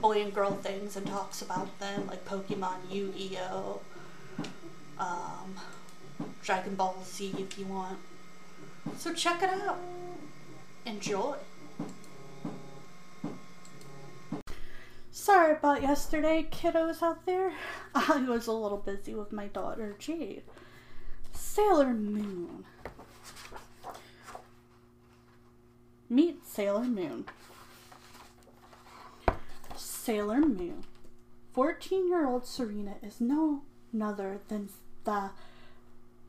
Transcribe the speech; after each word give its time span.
boy 0.00 0.22
and 0.22 0.34
girl 0.34 0.52
things 0.52 0.96
and 0.96 1.06
talks 1.06 1.42
about 1.42 1.78
them, 1.78 2.06
like 2.06 2.24
Pokemon, 2.24 2.90
Yu 2.90 3.12
Gi 3.16 3.38
Oh, 3.50 3.80
um, 4.98 5.54
Dragon 6.42 6.74
Ball 6.74 6.96
Z 7.04 7.34
if 7.38 7.58
you 7.58 7.66
want. 7.66 7.98
So 8.96 9.12
check 9.12 9.42
it 9.42 9.50
out. 9.50 9.78
Enjoy. 10.84 11.36
Sorry 15.10 15.52
about 15.52 15.82
yesterday, 15.82 16.48
kiddos 16.50 17.02
out 17.02 17.26
there. 17.26 17.52
I 17.94 18.24
was 18.28 18.46
a 18.46 18.52
little 18.52 18.78
busy 18.78 19.14
with 19.14 19.30
my 19.32 19.46
daughter 19.46 19.94
Jade. 19.98 20.42
Sailor 21.32 21.92
Moon. 21.94 22.64
Meet 26.08 26.46
Sailor 26.46 26.84
Moon. 26.84 27.24
Sailor 30.04 30.40
Moon. 30.40 30.82
14 31.52 32.08
year 32.08 32.26
old 32.26 32.44
Serena 32.44 32.96
is 33.04 33.20
no 33.20 33.62
other 34.02 34.40
than 34.48 34.68
the 35.04 35.30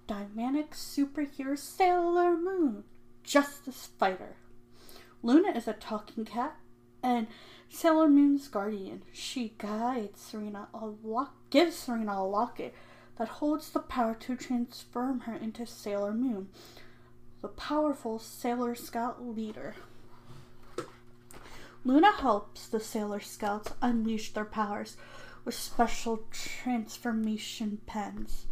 dynamic 0.05 0.73
superhero 0.73 1.57
Sailor 1.57 2.37
Moon, 2.37 2.83
Justice 3.23 3.89
Fighter. 3.97 4.35
Luna 5.23 5.57
is 5.57 5.67
a 5.67 5.73
talking 5.73 6.23
cat 6.23 6.55
and 7.01 7.25
Sailor 7.67 8.09
Moon's 8.09 8.47
guardian. 8.47 9.01
She 9.11 9.55
guides 9.57 10.21
Serena 10.21 10.67
a 10.71 10.91
lock 11.03 11.33
gives 11.49 11.75
Serena 11.75 12.19
a 12.19 12.27
locket 12.27 12.75
that 13.17 13.27
holds 13.27 13.71
the 13.71 13.79
power 13.79 14.13
to 14.13 14.35
transform 14.35 15.21
her 15.21 15.33
into 15.33 15.65
Sailor 15.65 16.13
Moon, 16.13 16.49
the 17.41 17.47
powerful 17.47 18.19
Sailor 18.19 18.75
Scout 18.75 19.25
leader. 19.25 19.73
Luna 21.85 22.13
helps 22.13 22.67
the 22.67 22.79
Sailor 22.79 23.19
Scouts 23.19 23.73
unleash 23.81 24.33
their 24.33 24.45
powers 24.45 24.95
with 25.43 25.53
special 25.53 26.23
transformation 26.31 27.81
pens. 27.85 28.47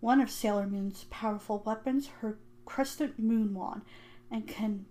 One 0.00 0.22
of 0.22 0.30
Sailor 0.30 0.66
Moon's 0.66 1.04
powerful 1.10 1.62
weapons, 1.66 2.08
her 2.20 2.38
crescent 2.64 3.18
moon 3.18 3.52
wand, 3.52 3.82
and 4.30 4.46
can 4.48 4.86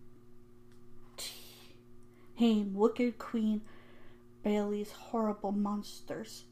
tame 2.37 2.75
Wicked 2.75 3.17
Queen 3.17 3.61
Bailey's 4.43 4.91
horrible 4.91 5.51
monsters. 5.51 6.43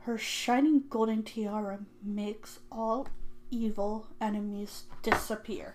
Her 0.00 0.16
shining 0.16 0.84
golden 0.88 1.24
tiara 1.24 1.80
makes 2.00 2.60
all 2.70 3.08
evil 3.50 4.06
enemies 4.20 4.84
disappear. 5.02 5.74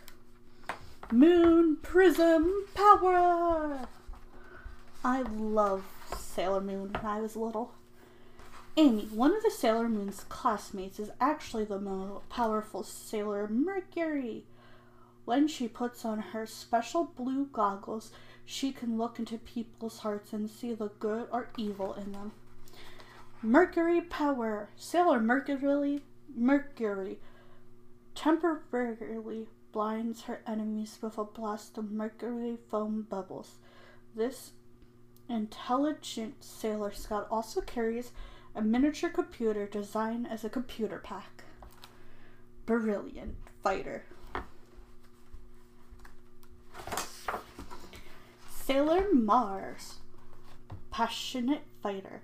Moon 1.11 1.75
Prism 1.81 2.65
Power! 2.73 3.89
I 5.03 5.23
love 5.23 5.83
Sailor 6.15 6.61
Moon 6.61 6.93
when 6.93 7.05
I 7.05 7.21
was 7.21 7.35
little. 7.35 7.71
Amy, 8.77 9.05
one 9.11 9.35
of 9.35 9.41
the 9.41 9.49
Sailor 9.49 9.89
Moon's 9.89 10.23
classmates, 10.29 10.99
is 10.99 11.09
actually 11.19 11.65
the 11.65 11.79
most 11.79 12.29
powerful 12.29 12.83
Sailor 12.83 13.47
Mercury. 13.47 14.43
When 15.25 15.47
she 15.47 15.67
puts 15.67 16.05
on 16.05 16.19
her 16.19 16.45
special 16.45 17.05
blue 17.05 17.47
goggles, 17.51 18.11
she 18.45 18.71
can 18.71 18.99
look 18.99 19.17
into 19.17 19.39
people's 19.39 19.99
hearts 19.99 20.33
and 20.33 20.47
see 20.47 20.73
the 20.73 20.89
good 20.99 21.27
or 21.31 21.49
evil 21.57 21.93
in 21.95 22.11
them. 22.11 22.31
Mercury 23.41 24.01
power. 24.01 24.69
Sailor 24.75 25.19
Mercury 25.19 26.01
Mercury 26.35 27.17
temporarily 28.13 29.47
blinds 29.71 30.23
her 30.23 30.41
enemies 30.45 30.99
with 31.01 31.17
a 31.17 31.23
blast 31.23 31.77
of 31.79 31.91
mercury 31.91 32.57
foam 32.69 33.07
bubbles. 33.09 33.55
This 34.15 34.51
intelligent 35.31 36.43
Sailor 36.43 36.91
Scout 36.91 37.27
also 37.31 37.61
carries 37.61 38.11
a 38.53 38.61
miniature 38.61 39.09
computer 39.09 39.65
designed 39.65 40.27
as 40.29 40.43
a 40.43 40.49
computer 40.49 40.99
pack. 40.99 41.43
Brilliant 42.65 43.35
fighter. 43.63 44.05
Sailor 48.49 49.13
Mars. 49.13 49.95
Passionate 50.91 51.63
fighter. 51.81 52.21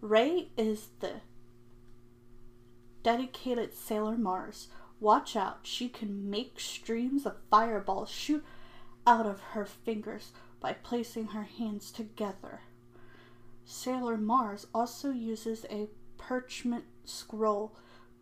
Ray 0.00 0.50
is 0.56 0.88
the 1.00 1.20
dedicated 3.02 3.74
Sailor 3.74 4.16
Mars. 4.16 4.68
Watch 5.00 5.34
out, 5.34 5.60
she 5.62 5.88
can 5.88 6.30
make 6.30 6.60
streams 6.60 7.26
of 7.26 7.36
fireballs 7.50 8.10
shoot 8.10 8.44
out 9.06 9.26
of 9.26 9.40
her 9.52 9.64
fingers 9.64 10.32
by 10.62 10.72
placing 10.72 11.28
her 11.28 11.42
hands 11.42 11.90
together. 11.90 12.60
Sailor 13.64 14.16
Mars 14.16 14.66
also 14.72 15.10
uses 15.10 15.66
a 15.68 15.88
parchment 16.16 16.84
scroll 17.04 17.72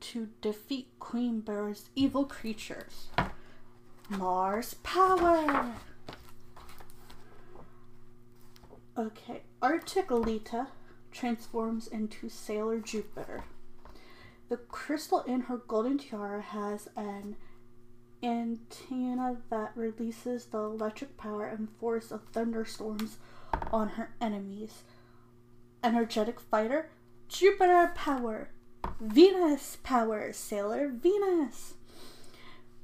to 0.00 0.30
defeat 0.40 0.88
Queen 0.98 1.40
Bear's 1.40 1.90
evil 1.94 2.24
creatures. 2.24 3.08
Mars 4.08 4.74
power! 4.82 5.74
Okay, 8.96 9.42
athletic 9.62 10.10
Lita 10.10 10.68
transforms 11.12 11.86
into 11.86 12.28
Sailor 12.28 12.80
Jupiter. 12.80 13.44
The 14.48 14.56
crystal 14.56 15.20
in 15.22 15.42
her 15.42 15.58
golden 15.58 15.98
tiara 15.98 16.42
has 16.42 16.88
an 16.96 17.36
antenna 18.22 19.36
that 19.50 19.72
releases 19.74 20.46
the 20.46 20.58
electric 20.58 21.16
power 21.16 21.46
and 21.46 21.68
force 21.78 22.10
of 22.10 22.22
thunderstorms 22.32 23.18
on 23.72 23.90
her 23.90 24.10
enemies. 24.20 24.82
Energetic 25.82 26.38
fighter, 26.40 26.90
Jupiter 27.28 27.92
power, 27.94 28.50
Venus 29.00 29.78
power, 29.82 30.32
Sailor 30.32 30.88
Venus. 30.88 31.74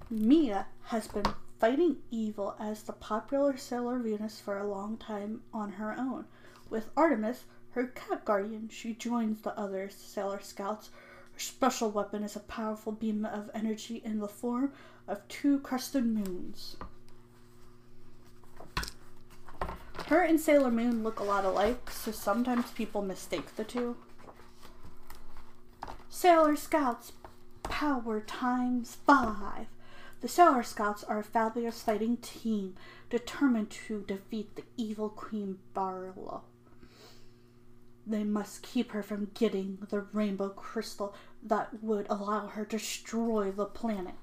Mina 0.09 0.67
has 0.85 1.09
been 1.09 1.27
fighting 1.59 1.97
evil 2.11 2.55
as 2.61 2.83
the 2.83 2.93
popular 2.93 3.57
Sailor 3.57 3.99
Venus 3.99 4.41
for 4.41 4.59
a 4.59 4.67
long 4.67 4.97
time 4.97 5.43
on 5.53 5.73
her 5.73 5.95
own. 5.99 6.27
With 6.71 6.91
Artemis, 6.97 7.45
her 7.71 7.89
cat 7.89 8.25
guardian, 8.25 8.69
she 8.71 8.95
joins 8.95 9.41
the 9.41 9.59
other 9.59 9.91
Sailor 9.91 10.41
Scouts. 10.41 10.91
Her 11.33 11.41
special 11.41 11.91
weapon 11.91 12.23
is 12.23 12.37
a 12.37 12.41
powerful 12.41 12.93
beam 12.93 13.25
of 13.25 13.51
energy 13.53 14.01
in 14.05 14.21
the 14.21 14.29
form 14.29 14.73
of 15.09 15.27
two 15.29 15.59
crescent 15.61 16.07
moons. 16.07 16.77
Her 20.07 20.23
and 20.23 20.41
Sailor 20.41 20.71
Moon 20.71 21.03
look 21.03 21.19
a 21.19 21.25
lot 21.25 21.45
alike, 21.45 21.91
so 21.91 22.13
sometimes 22.13 22.71
people 22.71 23.03
mistake 23.03 23.57
the 23.57 23.65
two. 23.65 23.97
Sailor 26.09 26.57
Scouts 26.57 27.13
power 27.65 28.21
times 28.21 28.97
five. 29.07 29.67
The 30.21 30.29
Sailor 30.29 30.63
Scouts 30.63 31.05
are 31.05 31.19
a 31.19 31.25
fabulous 31.25 31.83
fighting 31.83 32.17
team 32.19 32.77
determined 33.11 33.71
to 33.71 34.05
defeat 34.07 34.57
the 34.57 34.65
evil 34.77 35.09
Queen 35.09 35.59
Barlow. 35.75 36.45
They 38.07 38.23
must 38.23 38.63
keep 38.63 38.93
her 38.93 39.03
from 39.03 39.33
getting 39.35 39.79
the 39.91 40.01
rainbow 40.13 40.51
crystal 40.51 41.15
that 41.43 41.83
would 41.83 42.07
allow 42.09 42.47
her 42.47 42.65
to 42.65 42.79
destroy 42.79 43.51
the 43.51 43.67
planet. 43.67 44.15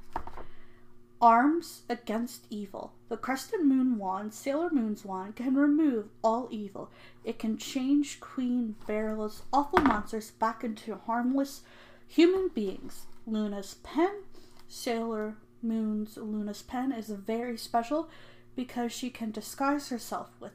Arms 1.23 1.83
against 1.87 2.47
evil. 2.49 2.91
The 3.07 3.15
Crescent 3.15 3.63
Moon 3.63 3.97
Wand, 3.97 4.33
Sailor 4.33 4.69
Moon's 4.69 5.05
wand, 5.05 5.37
can 5.37 5.55
remove 5.55 6.09
all 6.21 6.49
evil. 6.51 6.91
It 7.23 7.39
can 7.39 7.57
change 7.57 8.19
Queen 8.19 8.75
Barlow's 8.85 9.43
awful 9.53 9.79
monsters 9.79 10.31
back 10.31 10.65
into 10.65 10.95
harmless 11.05 11.61
human 12.05 12.49
beings. 12.49 13.05
Luna's 13.25 13.75
pen, 13.83 14.23
Sailor 14.67 15.37
Moon's 15.61 16.17
Luna's 16.17 16.61
pen 16.61 16.91
is 16.91 17.07
very 17.07 17.57
special 17.57 18.09
because 18.53 18.91
she 18.91 19.09
can 19.09 19.31
disguise 19.31 19.87
herself 19.87 20.29
with 20.41 20.51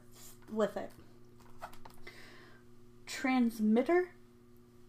with 0.53 0.77
it. 0.77 0.91
Transmitter 3.07 4.11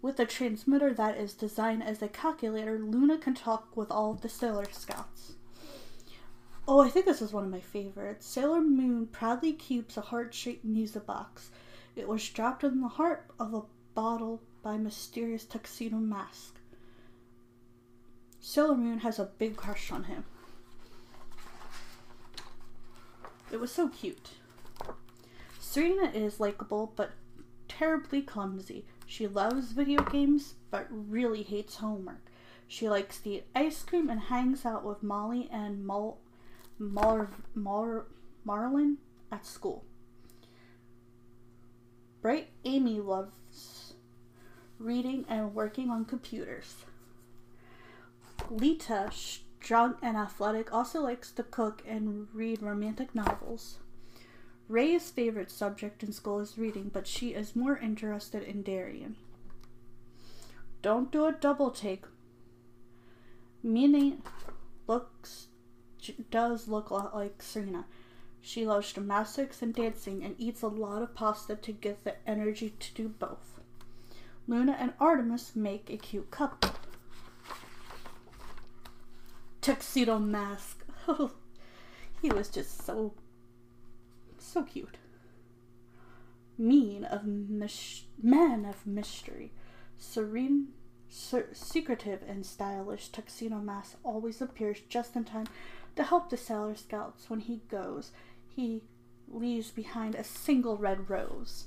with 0.02 0.20
a 0.20 0.26
transmitter 0.26 0.92
that 0.92 1.16
is 1.16 1.32
designed 1.32 1.82
as 1.82 2.02
a 2.02 2.08
calculator, 2.08 2.78
Luna 2.78 3.16
can 3.16 3.32
talk 3.32 3.74
with 3.74 3.90
all 3.90 4.12
the 4.12 4.28
Sailor 4.28 4.66
Scouts. 4.70 5.36
Oh, 6.68 6.80
I 6.80 6.88
think 6.88 7.06
this 7.06 7.22
is 7.22 7.32
one 7.32 7.44
of 7.44 7.50
my 7.50 7.60
favorites. 7.60 8.26
Sailor 8.26 8.60
Moon 8.60 9.06
proudly 9.06 9.52
keeps 9.52 9.96
a 9.96 10.02
heart 10.02 10.32
shaped 10.32 10.64
music 10.64 11.06
box. 11.06 11.50
It 11.96 12.06
was 12.06 12.28
dropped 12.28 12.62
in 12.62 12.80
the 12.80 12.88
heart 12.88 13.26
of 13.38 13.54
a 13.54 13.62
bottle 13.94 14.40
by 14.62 14.76
mysterious 14.76 15.44
tuxedo 15.44 15.96
mask. 15.96 16.56
Sailor 18.40 18.76
Moon 18.76 19.00
has 19.00 19.18
a 19.18 19.30
big 19.38 19.56
crush 19.56 19.90
on 19.90 20.04
him. 20.04 20.24
It 23.50 23.58
was 23.58 23.72
so 23.72 23.88
cute. 23.88 24.30
Serena 25.58 26.10
is 26.10 26.40
likable 26.40 26.92
but 26.94 27.12
terribly 27.68 28.22
clumsy. 28.22 28.84
She 29.06 29.26
loves 29.26 29.72
video 29.72 30.02
games 30.02 30.54
but 30.70 30.86
really 30.90 31.42
hates 31.42 31.76
homework. 31.76 32.30
She 32.68 32.88
likes 32.88 33.20
to 33.20 33.30
eat 33.30 33.46
ice 33.54 33.82
cream 33.82 34.08
and 34.08 34.20
hangs 34.20 34.64
out 34.64 34.84
with 34.84 35.02
Molly 35.02 35.48
and 35.52 35.84
Mar- 35.84 36.14
Mar- 36.80 37.30
Mar- 37.54 38.06
Marlin 38.42 38.96
at 39.30 39.44
school. 39.44 39.84
Bright 42.22 42.48
Amy 42.64 43.00
loves 43.00 43.94
reading 44.78 45.26
and 45.28 45.54
working 45.54 45.90
on 45.90 46.06
computers. 46.06 46.86
Lita, 48.48 49.10
strong 49.12 49.96
and 50.02 50.16
athletic, 50.16 50.72
also 50.72 51.02
likes 51.02 51.30
to 51.32 51.42
cook 51.42 51.82
and 51.86 52.28
read 52.32 52.62
romantic 52.62 53.14
novels. 53.14 53.78
Ray's 54.66 55.10
favorite 55.10 55.50
subject 55.50 56.02
in 56.02 56.12
school 56.12 56.40
is 56.40 56.56
reading, 56.56 56.90
but 56.92 57.06
she 57.06 57.34
is 57.34 57.54
more 57.54 57.76
interested 57.76 58.42
in 58.42 58.62
Darien. 58.62 59.16
Don't 60.80 61.12
do 61.12 61.26
a 61.26 61.32
double 61.32 61.70
take. 61.70 62.04
Meaning 63.62 64.22
looks 64.86 65.48
does 66.30 66.68
look 66.68 66.90
a 66.90 66.94
lot 66.94 67.14
like 67.14 67.42
Serena. 67.42 67.84
She 68.42 68.66
loves 68.66 68.92
gymnastics 68.92 69.62
and 69.62 69.74
dancing 69.74 70.24
and 70.24 70.34
eats 70.38 70.62
a 70.62 70.68
lot 70.68 71.02
of 71.02 71.14
pasta 71.14 71.56
to 71.56 71.72
get 71.72 72.04
the 72.04 72.14
energy 72.28 72.72
to 72.78 72.94
do 72.94 73.08
both. 73.08 73.60
Luna 74.46 74.76
and 74.80 74.94
Artemis 74.98 75.54
make 75.54 75.90
a 75.90 75.96
cute 75.96 76.30
couple. 76.30 76.70
Tuxedo 79.60 80.18
Mask. 80.18 80.84
he 82.22 82.30
was 82.30 82.48
just 82.48 82.84
so, 82.84 83.12
so 84.38 84.62
cute. 84.62 84.96
Mean 86.56 87.04
of 87.04 87.24
mis- 87.24 88.04
man 88.22 88.64
of 88.64 88.86
mystery, 88.86 89.52
serene, 89.98 90.68
ser- 90.68 90.79
secretive, 91.10 92.22
and 92.26 92.46
stylish. 92.46 93.08
Tuxedo 93.08 93.56
Mask 93.56 93.96
always 94.04 94.40
appears 94.40 94.80
just 94.88 95.16
in 95.16 95.24
time 95.24 95.46
to 95.96 96.04
help 96.04 96.30
the 96.30 96.36
Sailor 96.36 96.76
Scouts 96.76 97.28
when 97.28 97.40
he 97.40 97.62
goes. 97.68 98.12
He 98.54 98.82
leaves 99.28 99.70
behind 99.70 100.14
a 100.14 100.24
single 100.24 100.76
red 100.76 101.10
rose. 101.10 101.66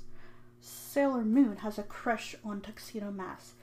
Sailor 0.60 1.24
Moon 1.24 1.58
has 1.58 1.78
a 1.78 1.82
crush 1.82 2.34
on 2.44 2.60
Tuxedo 2.60 3.10
Mask. 3.10 3.54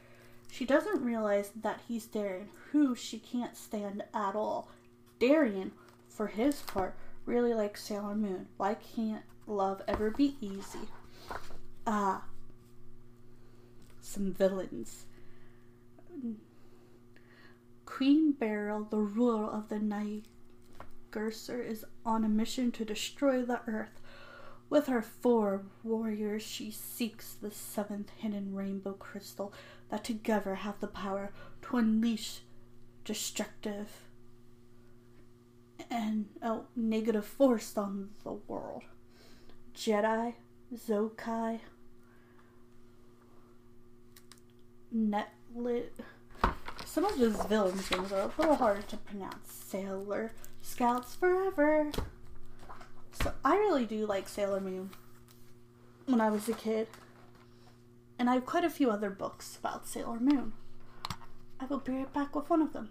She 0.52 0.66
doesn't 0.66 1.04
realize 1.04 1.52
that 1.56 1.82
he's 1.88 2.06
Darien, 2.06 2.50
who 2.72 2.94
she 2.94 3.18
can't 3.18 3.56
stand 3.56 4.04
at 4.14 4.36
all. 4.36 4.68
Darien, 5.20 5.72
for 6.10 6.28
his 6.28 6.62
part, 6.62 6.96
really 7.26 7.54
likes 7.54 7.84
Sailor 7.84 8.16
Moon. 8.16 8.48
Why 8.58 8.76
can't 8.76 9.24
love 9.48 9.82
ever 9.88 10.12
be 10.12 10.36
easy? 10.42 10.90
Ah, 11.88 12.26
some 14.02 14.34
villains. 14.34 15.06
Queen 17.92 18.32
Beryl, 18.32 18.86
the 18.90 19.02
ruler 19.02 19.48
of 19.48 19.68
the 19.68 19.78
night, 19.78 20.24
Gerser 21.12 21.62
is 21.62 21.84
on 22.06 22.24
a 22.24 22.30
mission 22.30 22.72
to 22.72 22.86
destroy 22.86 23.44
the 23.44 23.60
earth. 23.68 24.00
With 24.70 24.88
her 24.88 25.02
four 25.02 25.66
warriors, 25.84 26.42
she 26.42 26.72
seeks 26.72 27.34
the 27.34 27.52
seventh 27.52 28.10
hidden 28.16 28.56
rainbow 28.56 28.94
crystal 28.94 29.54
that 29.90 30.06
together 30.06 30.56
have 30.56 30.80
the 30.80 30.88
power 30.88 31.34
to 31.64 31.78
unleash 31.78 32.40
destructive 33.04 33.90
and 35.90 36.30
oh, 36.42 36.68
negative 36.78 37.26
force 37.26 37.78
on 37.78 38.12
the 38.24 38.32
world. 38.32 38.84
Jedi, 39.76 40.36
Zokai, 40.74 41.60
Netlit. 44.96 45.90
Some 46.92 47.06
of 47.06 47.16
his 47.16 47.42
villains 47.46 47.90
names 47.90 48.12
are 48.12 48.20
a 48.20 48.32
little 48.38 48.56
harder 48.56 48.82
to 48.82 48.98
pronounce. 48.98 49.50
Sailor 49.50 50.34
Scouts 50.62 51.16
Forever. 51.16 51.90
So 53.14 53.32
I 53.46 53.56
really 53.56 53.86
do 53.86 54.06
like 54.06 54.28
Sailor 54.28 54.60
Moon 54.60 54.90
when 56.06 56.20
I 56.20 56.30
was 56.30 56.50
a 56.50 56.54
kid. 56.54 56.90
And 58.20 58.30
I 58.30 58.34
have 58.34 58.46
quite 58.46 58.66
a 58.66 58.70
few 58.70 58.92
other 58.92 59.10
books 59.10 59.56
about 59.56 59.88
Sailor 59.88 60.20
Moon. 60.20 60.52
I 61.62 61.66
will 61.70 61.78
be 61.78 61.94
right 61.94 62.12
back 62.12 62.36
with 62.36 62.50
one 62.50 62.62
of 62.62 62.74
them. 62.74 62.90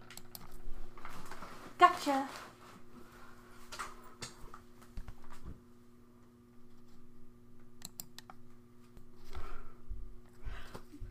Gotcha! 1.77 2.27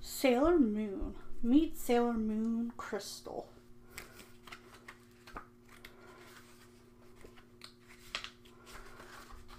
Sailor 0.01 0.57
Moon. 0.57 0.98
Meet 1.41 1.77
Sailor 1.77 2.15
Moon 2.15 2.73
Crystal. 2.75 3.47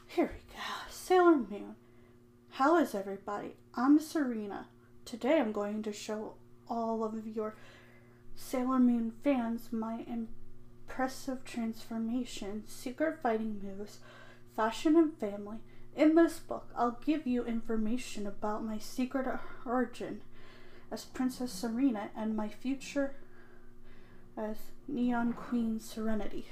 Here 0.07 0.27
we 0.27 0.55
go. 0.55 0.63
Sailor 0.91 1.37
Moon. 1.37 1.77
How 2.51 2.77
is 2.77 2.95
everybody? 2.95 3.55
I'm 3.75 3.99
Serena. 3.99 4.67
Today 5.07 5.41
I'm 5.41 5.53
going 5.53 5.83
to 5.85 5.93
show 5.93 6.35
all 6.69 7.03
of 7.03 7.27
your 7.27 7.57
Sailor 8.35 8.79
Moon 8.79 9.15
fans 9.25 9.69
my 9.73 10.05
impressive 10.07 11.47
transformation, 11.47 12.65
secret 12.67 13.21
fighting 13.23 13.59
moves, 13.65 14.01
fashion, 14.55 14.97
and 14.97 15.17
family. 15.17 15.61
In 15.97 16.15
this 16.15 16.41
book, 16.41 16.69
I'll 16.77 16.99
give 17.03 17.27
you 17.27 17.43
information 17.47 18.27
about 18.27 18.67
my 18.67 18.77
secret 18.77 19.27
origin 19.65 20.21
as 20.93 21.05
Princess 21.05 21.53
Serena 21.53 22.11
and 22.17 22.37
my 22.37 22.49
future 22.49 23.15
as 24.37 24.57
Neon 24.89 25.33
Queen 25.33 25.81
Serenity. 25.81 26.47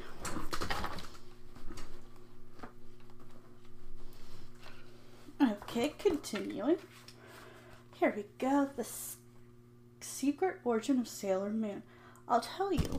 Okay, 5.40 5.94
continuing. 5.98 6.76
Here 7.94 8.12
we 8.16 8.24
go. 8.38 8.68
The 8.76 8.86
secret 10.00 10.58
origin 10.64 10.98
of 10.98 11.08
Sailor 11.08 11.50
Moon. 11.50 11.82
I'll 12.28 12.40
tell 12.40 12.72
you 12.72 12.98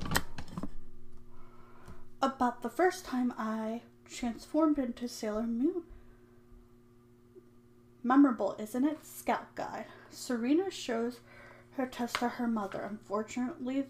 about 2.22 2.62
the 2.62 2.69
first 2.69 3.05
time 3.05 3.34
I 3.38 3.81
transformed 4.10 4.77
into 4.77 5.08
Sailor 5.08 5.43
Moon. 5.43 5.84
Memorable, 8.03 8.56
isn't 8.60 8.86
it? 8.86 9.06
Scout 9.06 9.56
Guide. 9.56 9.86
Serena 10.10 10.72
shows 10.72 11.20
her 11.72 11.86
test 11.86 12.15
to 12.18 12.29
her 12.29 12.48
mother. 12.48 12.82
Unfortunately, 12.82 13.86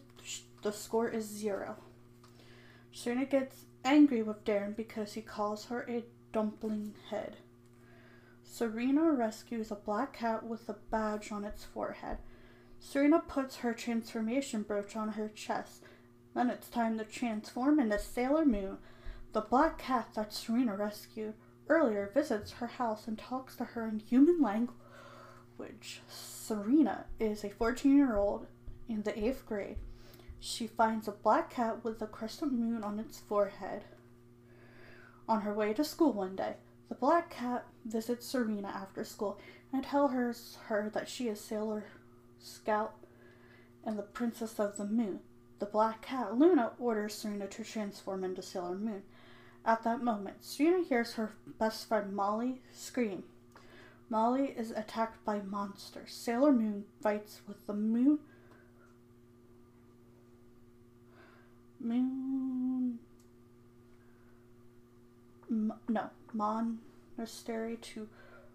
the 0.61 0.71
score 0.71 1.09
is 1.09 1.25
zero. 1.25 1.75
Serena 2.91 3.25
gets 3.25 3.65
angry 3.85 4.21
with 4.21 4.43
Darien 4.43 4.73
because 4.73 5.13
he 5.13 5.21
calls 5.21 5.65
her 5.65 5.85
a 5.87 6.03
dumpling 6.33 6.93
head. 7.09 7.37
Serena 8.43 9.11
rescues 9.11 9.71
a 9.71 9.75
black 9.75 10.13
cat 10.13 10.43
with 10.43 10.67
a 10.67 10.75
badge 10.89 11.31
on 11.31 11.43
its 11.45 11.63
forehead. 11.63 12.17
Serena 12.79 13.19
puts 13.19 13.57
her 13.57 13.73
transformation 13.73 14.63
brooch 14.63 14.95
on 14.95 15.09
her 15.09 15.29
chest. 15.29 15.83
Then 16.33 16.49
it's 16.49 16.67
time 16.67 16.97
to 16.97 17.05
transform 17.05 17.79
into 17.79 17.99
Sailor 17.99 18.45
Moon. 18.45 18.77
The 19.33 19.41
black 19.41 19.77
cat 19.77 20.09
that 20.15 20.33
Serena 20.33 20.75
rescued 20.75 21.35
earlier 21.69 22.09
visits 22.13 22.51
her 22.53 22.67
house 22.67 23.07
and 23.07 23.17
talks 23.17 23.55
to 23.55 23.63
her 23.63 23.87
in 23.87 23.99
human 23.99 24.41
language. 24.41 26.01
Serena 26.07 27.05
is 27.19 27.43
a 27.43 27.49
14 27.49 27.95
year 27.95 28.17
old 28.17 28.47
in 28.87 29.03
the 29.03 29.11
8th 29.13 29.45
grade. 29.45 29.77
She 30.39 30.67
finds 30.67 31.07
a 31.07 31.11
black 31.11 31.49
cat 31.51 31.83
with 31.83 32.01
a 32.01 32.07
crescent 32.07 32.53
moon 32.53 32.83
on 32.83 32.99
its 32.99 33.19
forehead. 33.19 33.83
On 35.27 35.41
her 35.41 35.53
way 35.53 35.73
to 35.73 35.83
school 35.83 36.11
one 36.13 36.35
day, 36.35 36.55
the 36.87 36.95
black 36.95 37.29
cat 37.29 37.65
visits 37.85 38.25
Serena 38.25 38.69
after 38.69 39.03
school 39.03 39.39
and 39.71 39.83
tells 39.83 40.57
her 40.67 40.89
that 40.93 41.07
she 41.07 41.27
is 41.27 41.39
Sailor 41.39 41.85
Scout 42.39 42.95
and 43.83 43.97
the 43.97 44.03
Princess 44.03 44.59
of 44.59 44.77
the 44.77 44.85
Moon. 44.85 45.19
the 45.59 45.65
Black 45.65 46.01
Cat, 46.01 46.37
Luna 46.37 46.71
orders 46.79 47.13
Serena 47.13 47.45
to 47.47 47.63
transform 47.63 48.23
into 48.23 48.41
Sailor 48.41 48.75
Moon. 48.77 49.03
At 49.65 49.83
that 49.83 50.03
moment, 50.03 50.37
Serena 50.43 50.83
hears 50.83 51.13
her 51.13 51.33
best 51.59 51.87
friend 51.87 52.15
Molly 52.15 52.61
scream. 52.73 53.23
Molly 54.09 54.55
is 54.57 54.71
attacked 54.71 55.23
by 55.23 55.39
monsters. 55.39 56.13
Sailor 56.13 56.51
Moon 56.51 56.85
fights 57.01 57.41
with 57.47 57.67
the 57.67 57.73
moon. 57.73 58.19
Moon. 61.79 62.99
M- 65.49 65.73
no, 65.87 66.09
monastery 66.33 67.77
to 67.77 68.07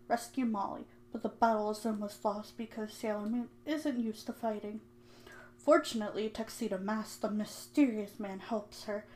rescue 0.09 0.45
Molly, 0.45 0.87
but 1.13 1.23
the 1.23 1.29
battle 1.29 1.71
is 1.71 1.87
almost 1.87 2.25
lost 2.25 2.57
because 2.57 2.93
Sailor 2.93 3.27
Moon 3.27 3.49
isn't 3.65 3.99
used 3.99 4.27
to 4.27 4.33
fighting. 4.33 4.81
Fortunately, 5.57 6.29
Tuxedo 6.29 6.79
Mask, 6.79 7.21
the 7.21 7.31
mysterious 7.31 8.19
man, 8.19 8.41
helps 8.41 8.85
her, 8.85 9.07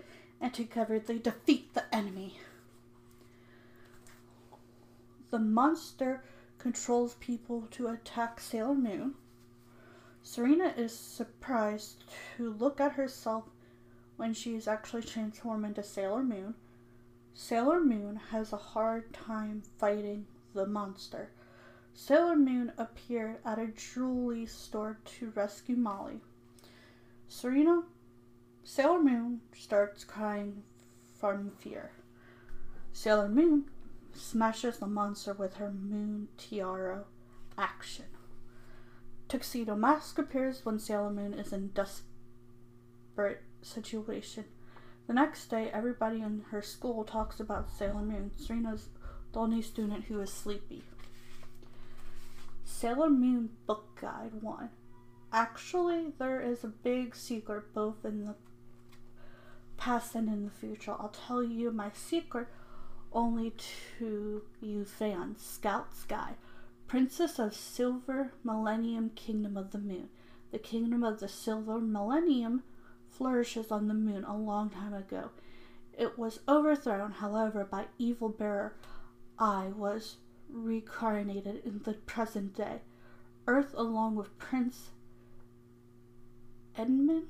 and 0.40 0.54
together 0.54 0.98
they 0.98 1.18
defeat 1.18 1.74
the 1.74 1.94
enemy. 1.94 2.38
The 5.30 5.38
monster 5.38 6.22
controls 6.58 7.14
people 7.14 7.68
to 7.72 7.88
attack 7.88 8.40
Sailor 8.40 8.74
Moon. 8.74 9.14
Serena 10.22 10.72
is 10.76 10.98
surprised 10.98 12.04
to 12.36 12.52
look 12.52 12.80
at 12.80 12.92
herself 12.92 13.44
when 14.16 14.34
she 14.34 14.54
is 14.54 14.66
actually 14.66 15.02
transformed 15.02 15.64
into 15.64 15.82
Sailor 15.82 16.22
Moon. 16.22 16.54
Sailor 17.34 17.80
Moon 17.80 18.16
has 18.30 18.52
a 18.52 18.56
hard 18.56 19.12
time 19.12 19.62
fighting 19.78 20.26
the 20.54 20.66
monster. 20.66 21.30
Sailor 21.94 22.36
Moon 22.36 22.72
appeared 22.78 23.36
at 23.44 23.58
a 23.58 23.68
jewelry 23.68 24.46
store 24.46 24.98
to 25.04 25.30
rescue 25.34 25.76
Molly. 25.76 26.20
Serena, 27.28 27.82
Sailor 28.70 29.02
Moon 29.02 29.40
starts 29.56 30.04
crying 30.04 30.62
from 31.18 31.52
fear. 31.58 31.90
Sailor 32.92 33.30
Moon 33.30 33.64
smashes 34.12 34.76
the 34.76 34.86
monster 34.86 35.32
with 35.32 35.54
her 35.54 35.70
moon 35.70 36.28
tiara 36.36 37.04
action. 37.56 38.04
Tuxedo 39.26 39.74
Mask 39.74 40.18
appears 40.18 40.66
when 40.66 40.78
Sailor 40.78 41.08
Moon 41.08 41.32
is 41.32 41.50
in 41.50 41.68
desperate 41.68 43.42
situation. 43.62 44.44
The 45.06 45.14
next 45.14 45.46
day, 45.46 45.70
everybody 45.72 46.20
in 46.20 46.44
her 46.50 46.60
school 46.60 47.04
talks 47.04 47.40
about 47.40 47.70
Sailor 47.70 48.02
Moon. 48.02 48.32
Serena's 48.36 48.90
the 49.32 49.40
only 49.40 49.62
student 49.62 50.04
who 50.04 50.20
is 50.20 50.30
sleepy. 50.30 50.82
Sailor 52.66 53.08
Moon 53.08 53.48
Book 53.66 53.98
Guide 53.98 54.42
1. 54.42 54.68
Actually, 55.32 56.12
there 56.18 56.42
is 56.42 56.64
a 56.64 56.68
big 56.68 57.16
secret 57.16 57.72
both 57.72 58.04
in 58.04 58.26
the 58.26 58.34
past 59.88 60.14
and 60.14 60.28
in 60.28 60.44
the 60.44 60.50
future. 60.50 60.92
I'll 60.92 61.14
tell 61.26 61.42
you 61.42 61.70
my 61.70 61.90
secret 61.94 62.48
only 63.10 63.54
to 63.98 64.42
you 64.60 64.84
fans. 64.84 65.42
Scout's 65.42 66.04
Guide. 66.04 66.34
Princess 66.86 67.38
of 67.38 67.54
Silver 67.54 68.32
Millennium 68.44 69.08
Kingdom 69.14 69.56
of 69.56 69.70
the 69.70 69.78
Moon. 69.78 70.10
The 70.50 70.58
kingdom 70.58 71.02
of 71.02 71.20
the 71.20 71.28
Silver 71.28 71.80
Millennium 71.80 72.64
flourishes 73.08 73.70
on 73.70 73.88
the 73.88 73.94
moon 73.94 74.24
a 74.24 74.36
long 74.36 74.68
time 74.68 74.92
ago. 74.92 75.30
It 75.96 76.18
was 76.18 76.40
overthrown, 76.46 77.12
however, 77.12 77.64
by 77.64 77.86
evil 77.96 78.28
bearer 78.28 78.74
I 79.38 79.68
was 79.68 80.16
reincarnated 80.50 81.62
in 81.64 81.80
the 81.84 81.94
present 81.94 82.54
day. 82.54 82.82
Earth, 83.46 83.72
along 83.74 84.16
with 84.16 84.36
Prince 84.36 84.90
Edmund, 86.76 87.28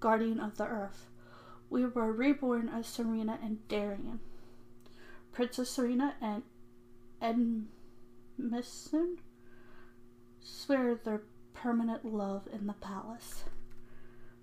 guardian 0.00 0.40
of 0.40 0.56
the 0.56 0.66
earth. 0.66 1.06
We 1.70 1.84
were 1.84 2.12
reborn 2.12 2.68
as 2.68 2.86
Serena 2.86 3.38
and 3.42 3.66
Darien. 3.68 4.20
Princess 5.32 5.70
Serena 5.70 6.14
and 6.20 6.42
Edmison 7.20 9.18
swear 10.40 10.94
their 10.94 11.22
permanent 11.52 12.04
love 12.04 12.48
in 12.52 12.66
the 12.66 12.72
palace. 12.74 13.44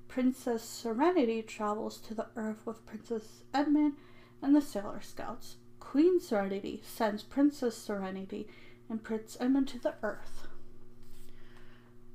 Princess 0.07 0.63
Serenity 0.63 1.41
travels 1.41 1.97
to 1.99 2.13
the 2.13 2.27
earth 2.35 2.65
with 2.65 2.85
Princess 2.85 3.43
Edmund 3.53 3.93
and 4.41 4.55
the 4.55 4.61
Sailor 4.61 5.01
Scouts. 5.01 5.55
Queen 5.79 6.19
Serenity 6.19 6.81
sends 6.85 7.23
Princess 7.23 7.77
Serenity 7.77 8.47
and 8.89 9.03
Prince 9.03 9.35
Edmund 9.39 9.67
to 9.69 9.79
the 9.79 9.95
earth. 10.03 10.47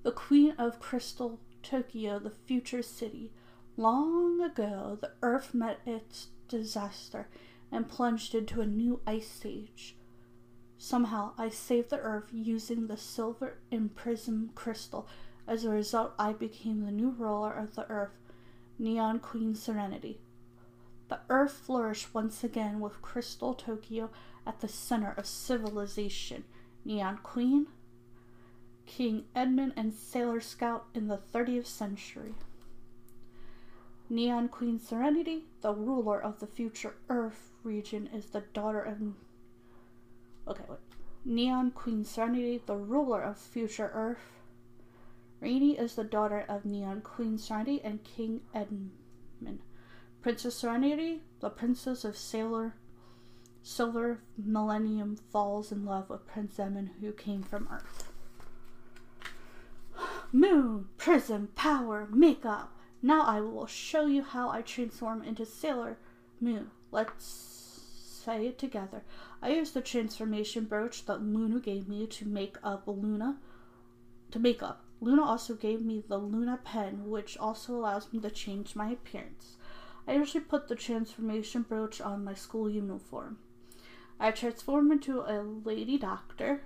The 0.02 0.12
Queen 0.12 0.54
of 0.58 0.80
Crystal, 0.80 1.40
Tokyo, 1.62 2.18
the 2.18 2.30
future 2.30 2.82
city. 2.82 3.32
Long 3.80 4.42
ago, 4.42 4.98
the 5.00 5.12
earth 5.22 5.54
met 5.54 5.80
its 5.86 6.26
disaster 6.48 7.28
and 7.72 7.88
plunged 7.88 8.34
into 8.34 8.60
a 8.60 8.66
new 8.66 9.00
ice 9.06 9.40
age. 9.46 9.96
Somehow, 10.76 11.32
I 11.38 11.48
saved 11.48 11.88
the 11.88 11.98
earth 11.98 12.28
using 12.30 12.88
the 12.88 12.98
silver 12.98 13.56
imperium 13.70 14.50
crystal. 14.54 15.08
As 15.48 15.64
a 15.64 15.70
result, 15.70 16.12
I 16.18 16.34
became 16.34 16.84
the 16.84 16.92
new 16.92 17.08
ruler 17.08 17.54
of 17.54 17.74
the 17.74 17.88
earth, 17.88 18.18
Neon 18.78 19.18
Queen 19.18 19.54
Serenity. 19.54 20.20
The 21.08 21.20
earth 21.30 21.52
flourished 21.52 22.12
once 22.12 22.44
again 22.44 22.80
with 22.80 23.00
Crystal 23.00 23.54
Tokyo 23.54 24.10
at 24.46 24.60
the 24.60 24.68
center 24.68 25.14
of 25.16 25.24
civilization. 25.24 26.44
Neon 26.84 27.16
Queen, 27.22 27.66
King 28.84 29.24
Edmund, 29.34 29.72
and 29.74 29.94
Sailor 29.94 30.40
Scout 30.40 30.84
in 30.92 31.08
the 31.08 31.16
30th 31.32 31.64
century. 31.64 32.34
Neon 34.12 34.48
Queen 34.48 34.80
Serenity, 34.80 35.44
the 35.60 35.72
ruler 35.72 36.20
of 36.20 36.40
the 36.40 36.46
future 36.48 36.96
Earth 37.08 37.52
region, 37.62 38.08
is 38.12 38.26
the 38.26 38.40
daughter 38.52 38.82
of. 38.82 39.00
Okay, 40.48 40.64
wait. 40.68 40.78
Neon 41.24 41.70
Queen 41.70 42.04
Serenity, 42.04 42.60
the 42.66 42.74
ruler 42.74 43.22
of 43.22 43.38
future 43.38 43.88
Earth. 43.94 44.40
Rainy 45.40 45.78
is 45.78 45.94
the 45.94 46.02
daughter 46.02 46.44
of 46.48 46.64
Neon 46.64 47.02
Queen 47.02 47.38
Serenity 47.38 47.80
and 47.84 48.02
King 48.02 48.40
Edmund. 48.52 49.60
Princess 50.22 50.56
Serenity, 50.56 51.22
the 51.38 51.48
princess 51.48 52.04
of 52.04 52.16
Sailor 52.16 52.74
Silver 53.62 54.22
Millennium, 54.36 55.16
falls 55.30 55.70
in 55.70 55.84
love 55.84 56.10
with 56.10 56.26
Prince 56.26 56.58
Edmund, 56.58 56.90
who 57.00 57.12
came 57.12 57.44
from 57.44 57.68
Earth. 57.70 58.12
Moon, 60.32 60.88
prism, 60.98 61.50
power, 61.54 62.08
makeup. 62.10 62.72
Now 63.02 63.22
I 63.22 63.40
will 63.40 63.66
show 63.66 64.06
you 64.06 64.22
how 64.22 64.50
I 64.50 64.62
transform 64.62 65.22
into 65.22 65.46
Sailor 65.46 65.96
Moon. 66.40 66.70
Let's 66.92 67.24
say 68.24 68.46
it 68.46 68.58
together. 68.58 69.02
I 69.40 69.50
used 69.50 69.74
the 69.74 69.80
transformation 69.80 70.64
brooch 70.64 71.06
that 71.06 71.22
Luna 71.22 71.60
gave 71.60 71.88
me 71.88 72.06
to 72.06 72.26
make 72.26 72.56
up 72.62 72.84
Luna 72.86 73.38
to 74.30 74.38
make 74.38 74.62
up. 74.62 74.84
Luna 75.00 75.24
also 75.24 75.54
gave 75.54 75.80
me 75.80 76.02
the 76.06 76.18
Luna 76.18 76.58
pen, 76.62 77.08
which 77.08 77.38
also 77.38 77.74
allows 77.74 78.12
me 78.12 78.20
to 78.20 78.30
change 78.30 78.76
my 78.76 78.90
appearance. 78.90 79.56
I 80.06 80.14
usually 80.14 80.44
put 80.44 80.68
the 80.68 80.74
transformation 80.74 81.62
brooch 81.62 82.00
on 82.00 82.24
my 82.24 82.34
school 82.34 82.68
uniform. 82.68 83.38
I 84.18 84.30
transform 84.30 84.92
into 84.92 85.20
a 85.20 85.42
lady 85.42 85.96
doctor. 85.96 86.62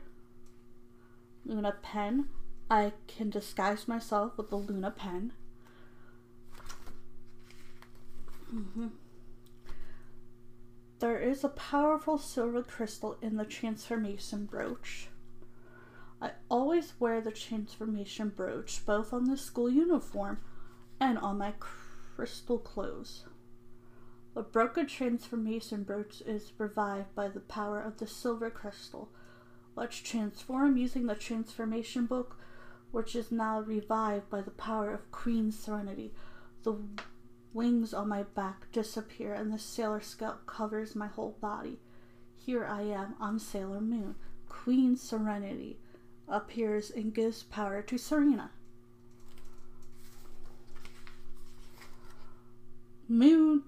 Luna 1.47 1.77
pen. 1.83 2.29
I 2.70 2.92
can 3.07 3.31
disguise 3.31 3.87
myself 3.87 4.37
with 4.37 4.51
the 4.51 4.57
Luna 4.57 4.90
pen. 4.90 5.33
Mm-hmm. 8.55 8.87
There 11.01 11.19
is 11.19 11.43
a 11.43 11.49
powerful 11.49 12.19
silver 12.19 12.62
crystal 12.62 13.17
in 13.21 13.37
the 13.37 13.45
transformation 13.45 14.47
brooch. 14.47 15.09
I 16.23 16.31
always 16.49 16.95
wear 17.01 17.21
the 17.21 17.33
transformation 17.33 18.29
brooch 18.29 18.87
both 18.87 19.12
on 19.12 19.25
the 19.25 19.37
school 19.37 19.69
uniform 19.69 20.38
and 21.01 21.19
on 21.19 21.38
my 21.38 21.53
crystal 21.59 22.59
clothes. 22.59 23.25
The 24.35 24.43
broken 24.43 24.87
transformation 24.87 25.83
brooch 25.83 26.23
is 26.25 26.53
revived 26.57 27.14
by 27.14 27.29
the 27.29 27.40
power 27.40 27.81
of 27.81 27.99
the 27.99 28.07
silver 28.07 28.51
crystal. 28.51 29.11
Let's 29.77 29.97
transform 29.97 30.77
using 30.77 31.07
the 31.07 31.14
transformation 31.17 32.07
book, 32.07 32.38
which 32.93 33.17
is 33.17 33.33
now 33.33 33.61
revived 33.61 34.31
by 34.31 34.43
the 34.43 34.51
power 34.53 34.93
of 34.93 35.11
Queen 35.11 35.51
Serenity. 35.51 36.14
The 36.62 36.77
wings 37.55 37.95
on 37.95 38.09
my 38.09 38.25
back 38.25 38.71
disappear 38.73 39.33
and 39.33 39.53
the 39.53 39.59
Sailor 39.59 40.01
Scout 40.01 40.45
covers 40.47 40.97
my 40.97 41.07
whole 41.07 41.37
body. 41.40 41.79
Here 42.37 42.67
I 42.67 42.83
am 42.83 43.14
on 43.21 43.38
Sailor 43.38 43.81
Moon. 43.81 44.17
Queen 44.49 44.97
Serenity 44.97 45.79
appears 46.29 46.90
and 46.90 47.14
gives 47.14 47.45
power 47.45 47.81
to 47.83 47.97
Serena. 47.97 48.51
Moon 53.09 53.62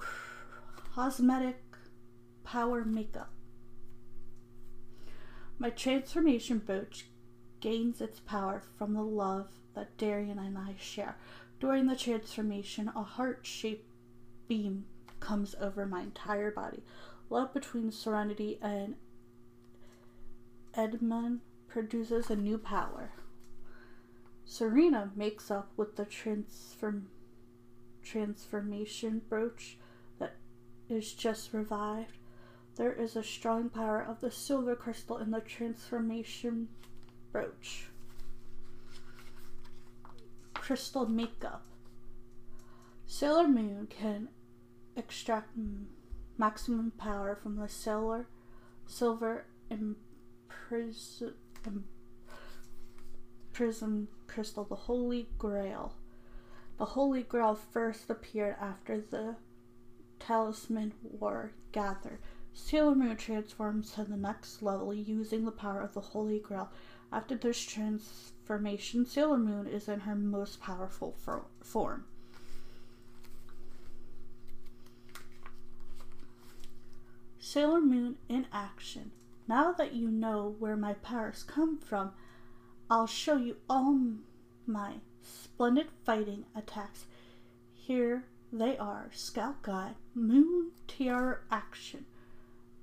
cosmetic 0.95 1.63
power 2.45 2.85
makeup. 2.85 3.31
My 5.59 5.71
transformation 5.71 6.59
brooch 6.59 7.07
gains 7.61 8.01
its 8.01 8.21
power 8.21 8.63
from 8.79 8.95
the 8.95 9.03
love 9.03 9.49
that 9.75 9.97
Darien 9.97 10.39
and 10.39 10.57
I 10.57 10.75
share. 10.79 11.17
During 11.59 11.87
the 11.87 11.97
transformation, 11.97 12.91
a 12.95 13.03
heart 13.03 13.41
shaped 13.43 13.89
beam 14.47 14.85
comes 15.21 15.55
over 15.61 15.87
my 15.87 16.03
entire 16.03 16.51
body. 16.51 16.83
Love 17.31 17.55
between 17.55 17.91
Serenity 17.91 18.59
and 18.61 18.97
Edmund 20.75 21.41
produces 21.69 22.31
a 22.31 22.37
new 22.37 22.59
power. 22.59 23.13
Serena 24.45 25.11
makes 25.17 25.51
up 25.51 25.73
with 25.77 25.97
the 25.97 26.05
transform 26.05 27.09
transformation 28.05 29.21
brooch 29.29 29.79
that 30.21 30.37
is 30.89 31.13
just 31.13 31.53
revived. 31.53 32.19
There 32.77 32.93
is 32.93 33.17
a 33.17 33.25
strong 33.25 33.71
power 33.71 34.01
of 34.01 34.21
the 34.21 34.31
silver 34.31 34.77
crystal 34.77 35.17
in 35.19 35.33
the 35.33 35.41
transformation 35.41 36.69
brooch. 37.33 37.89
Crystal 40.67 41.07
makeup. 41.07 41.63
Sailor 43.07 43.47
Moon 43.47 43.87
can 43.89 44.31
extract 44.97 45.57
maximum 46.37 46.91
power 46.91 47.37
from 47.41 47.55
the 47.55 47.69
silver, 47.69 48.27
silver 48.85 49.47
imprisoned 49.71 51.35
prism 53.53 54.09
crystal, 54.27 54.65
the 54.65 54.75
Holy 54.75 55.29
Grail. 55.39 55.95
The 56.79 56.85
Holy 56.85 57.23
Grail 57.23 57.55
first 57.55 58.11
appeared 58.11 58.57
after 58.61 59.01
the 59.01 59.37
Talisman 60.19 60.95
War 61.05 61.53
gathered. 61.71 62.19
Sailor 62.53 62.97
Moon 62.97 63.17
transforms 63.17 63.93
to 63.93 64.03
the 64.03 64.17
next 64.17 64.65
level 64.65 64.93
using 64.93 65.45
the 65.45 65.53
power 65.53 65.81
of 65.81 65.95
the 65.95 66.01
Holy 66.01 66.41
Grail. 66.41 66.73
After 67.13 67.37
this 67.37 67.65
transformation, 68.47 69.05
Sailor 69.05 69.39
Moon 69.39 69.67
is 69.67 69.89
in 69.89 70.01
her 70.01 70.15
most 70.15 70.61
powerful 70.61 71.17
for- 71.19 71.47
form. 71.61 72.05
Sailor 77.41 77.81
Moon 77.81 78.19
in 78.29 78.47
action. 78.53 79.11
Now 79.49 79.73
that 79.73 79.95
you 79.95 80.09
know 80.09 80.55
where 80.59 80.77
my 80.77 80.95
powers 80.95 81.43
come 81.43 81.79
from, 81.79 82.13
I'll 82.89 83.07
show 83.09 83.37
you 83.37 83.57
all 83.69 83.99
my 84.67 85.01
splendid 85.23 85.89
fighting 86.05 86.45
attacks. 86.55 87.07
Here 87.75 88.27
they 88.53 88.77
are 88.79 89.11
Scout 89.13 89.63
Guide, 89.63 89.97
Moon 90.15 90.71
Tiara 90.87 91.41
Action. 91.51 92.07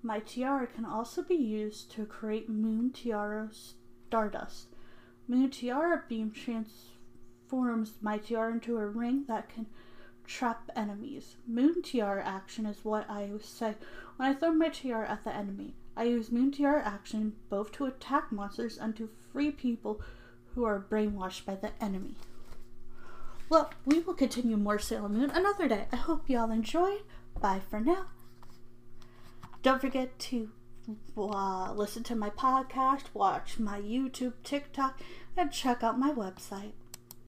My 0.02 0.19
tiara 0.19 0.67
can 0.67 0.84
also 0.84 1.21
be 1.21 1.36
used 1.36 1.89
to 1.91 2.06
create 2.06 2.49
Moon 2.49 2.91
Tiara 2.91 3.49
Stardust. 3.54 4.73
Moon 5.28 5.50
Tiara 5.50 6.04
Beam 6.08 6.32
transforms 6.32 7.94
my 8.02 8.18
tiara 8.18 8.52
into 8.52 8.78
a 8.78 8.88
ring 8.88 9.26
that 9.28 9.50
can 9.50 9.68
trap 10.26 10.70
enemies. 10.76 11.38
Moon 11.48 11.82
Tiara 11.82 12.24
Action 12.26 12.66
is 12.66 12.84
what 12.84 13.10
I 13.10 13.30
say 13.42 13.76
when 14.18 14.30
I 14.30 14.34
throw 14.34 14.54
my 14.54 14.70
tiara 14.70 15.10
at 15.10 15.24
the 15.24 15.34
enemy. 15.34 15.76
I 15.96 16.06
use 16.06 16.32
Moon 16.32 16.52
Tiara 16.52 16.82
action 16.84 17.34
both 17.50 17.72
to 17.74 17.86
attack 17.86 18.32
monsters 18.32 18.78
and 18.78 18.96
to 18.96 19.10
free 19.32 19.52
people 19.52 20.02
who 20.56 20.64
are 20.64 20.86
brainwashed 20.90 21.46
by 21.46 21.56
the 21.56 21.72
enemy. 21.84 22.16
Well, 23.50 23.72
we 23.86 24.00
will 24.00 24.16
continue 24.16 24.58
more 24.58 24.80
Sailor 24.80 25.10
Moon 25.10 25.30
another 25.30 25.68
day. 25.68 25.86
I 25.92 25.98
hope 25.98 26.30
y'all 26.30 26.50
enjoy. 26.50 26.98
Bye 27.40 27.62
for 27.70 27.80
now. 27.80 28.08
Don't 29.62 29.82
forget 29.82 30.18
to 30.20 30.50
uh, 31.17 31.74
listen 31.74 32.04
to 32.04 32.15
my 32.15 32.30
podcast, 32.30 33.06
watch 33.13 33.60
my 33.60 33.80
YouTube, 33.80 34.34
TikTok, 34.43 35.00
and 35.38 35.52
check 35.52 35.84
out 35.84 36.00
my 36.00 36.12
website. 36.12 36.74